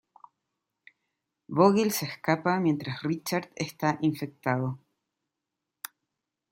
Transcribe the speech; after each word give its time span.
Vogel 1.47 1.91
se 1.91 2.05
escapa 2.07 2.59
mientras 2.59 3.03
Richard 3.03 3.51
está 3.55 3.99
infectado. 4.01 4.79